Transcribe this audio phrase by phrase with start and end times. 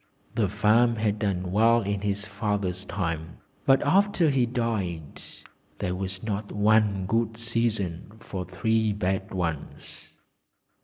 [0.33, 5.21] The farm had done well in his father's lifetime, but after he died
[5.77, 10.13] there was not one good season for three bad ones.